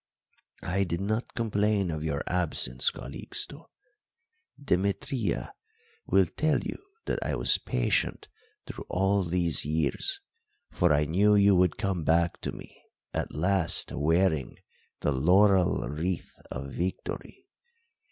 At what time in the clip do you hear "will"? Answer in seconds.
6.07-6.25